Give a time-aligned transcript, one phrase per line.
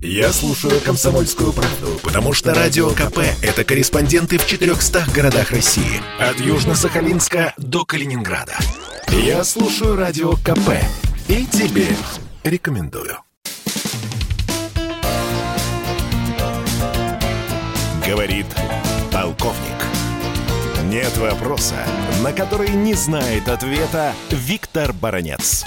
[0.00, 6.00] Я слушаю «Комсомольскую правду», потому что «Радио КП»— это корреспонденты в 400 городах России.
[6.20, 8.56] От Южно-Сахалинска до Калининграда.
[9.08, 10.70] Я слушаю «Радио КП»
[11.26, 11.88] и тебе
[12.44, 13.18] рекомендую.
[18.06, 18.46] Говорит
[19.12, 19.78] полковник.
[20.84, 21.74] Нет вопроса,
[22.22, 25.64] на который не знает ответа Виктор Баранец.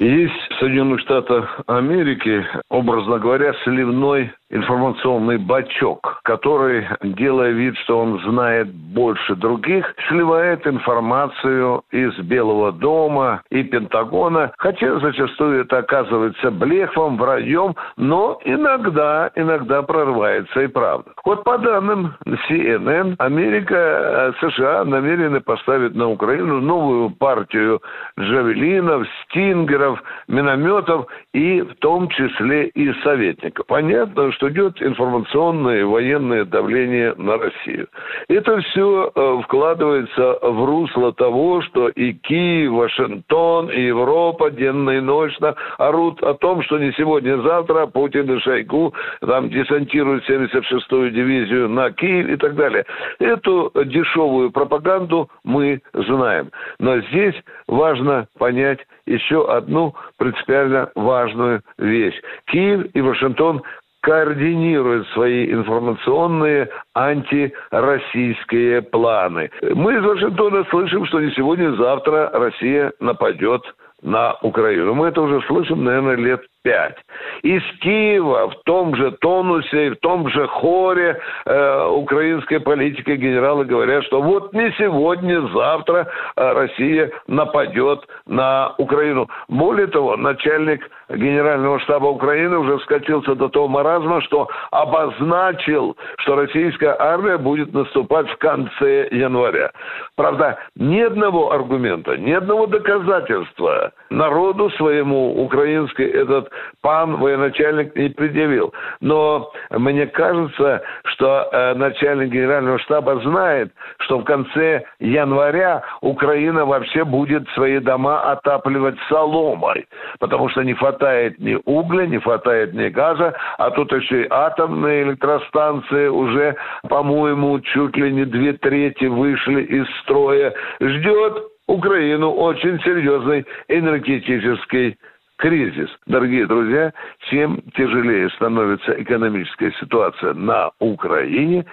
[0.00, 8.72] Есть Соединенных Штатах Америки, образно говоря, сливной информационный бачок, который, делая вид, что он знает
[8.72, 17.74] больше других, сливает информацию из Белого дома и Пентагона, хотя зачастую это оказывается блефом, враньем,
[17.96, 21.10] но иногда, иногда прорывается и правда.
[21.24, 22.14] Вот по данным
[22.48, 27.82] CNN, Америка, э, США намерены поставить на Украину новую партию
[28.18, 30.00] джавелинов, стингеров,
[30.46, 33.66] минометов и в том числе и советников.
[33.66, 37.88] Понятно, что идет информационное и военное давление на Россию.
[38.28, 45.00] Это все э, вкладывается в русло того, что и Киев, Вашингтон, и Европа денно и
[45.00, 51.10] ночно орут о том, что не сегодня, а завтра Путин и Шойгу там десантируют 76-ю
[51.10, 52.84] дивизию на Киев и так далее.
[53.18, 56.50] Эту дешевую пропаганду мы знаем.
[56.78, 57.34] Но здесь
[57.66, 59.94] важно понять еще одну
[60.36, 62.20] принципиально важную вещь.
[62.46, 63.62] Киев и Вашингтон
[64.02, 69.50] координирует свои информационные антироссийские планы.
[69.74, 73.62] Мы из Вашингтона слышим, что не сегодня, а завтра Россия нападет
[74.02, 74.94] на Украину.
[74.94, 76.96] Мы это уже слышим, наверное, лет пять.
[77.42, 84.04] Из Киева в том же тонусе, в том же хоре э, украинской политики генералы говорят,
[84.04, 89.28] что вот не сегодня, завтра э, Россия нападет на Украину.
[89.48, 96.96] Более того, начальник генерального штаба Украины уже скатился до того маразма, что обозначил, что российская
[96.98, 99.70] армия будет наступать в конце января.
[100.16, 108.72] Правда, ни одного аргумента, ни одного доказательства народу своему украинский этот пан военачальник не предъявил.
[109.00, 117.04] Но мне кажется, что э, начальник генерального штаба знает, что в конце января Украина вообще
[117.04, 119.86] будет свои дома отапливать соломой,
[120.18, 125.02] потому что не хватает ни угля, не хватает ни газа, а тут еще и атомные
[125.04, 126.56] электростанции уже,
[126.88, 130.52] по-моему, чуть ли не две трети вышли из строя.
[130.80, 134.98] Ждет Украину очень серьезный энергетический
[135.36, 135.88] кризис.
[136.06, 136.92] Дорогие друзья,
[137.30, 141.64] чем тяжелее становится экономическая ситуация на Украине,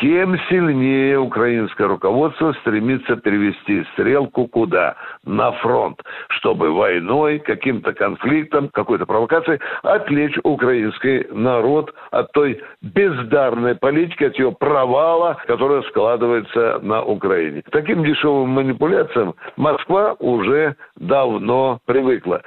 [0.00, 4.96] тем сильнее украинское руководство стремится перевести стрелку куда?
[5.24, 14.24] На фронт, чтобы войной, каким-то конфликтом, какой-то провокацией отвлечь украинский народ от той бездарной политики,
[14.24, 17.62] от ее провала, которая складывается на Украине.
[17.70, 22.42] Таким дешевым манипуляциям Москва уже давно привыкла.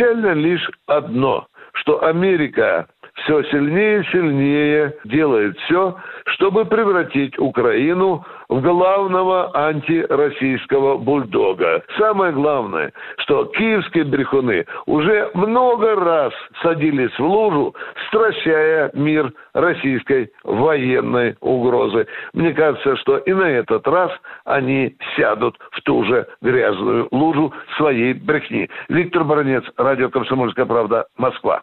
[0.00, 2.88] Печально лишь одно, что Америка
[3.30, 5.96] все сильнее и сильнее делает все,
[6.26, 11.80] чтобы превратить Украину в главного антироссийского бульдога.
[11.96, 17.72] Самое главное, что киевские брехуны уже много раз садились в лужу,
[18.08, 22.08] стращая мир российской военной угрозы.
[22.32, 24.10] Мне кажется, что и на этот раз
[24.44, 28.68] они сядут в ту же грязную лужу своей брехни.
[28.88, 31.62] Виктор Баранец, Радио «Комсомольская правда», Москва.